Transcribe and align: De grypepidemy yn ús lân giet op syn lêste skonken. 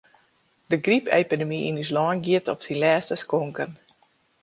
De 0.69 0.77
grypepidemy 0.85 1.59
yn 1.69 1.81
ús 1.83 1.91
lân 1.95 2.17
giet 2.25 2.51
op 2.53 2.59
syn 2.63 2.81
lêste 2.83 3.15
skonken. 3.23 3.71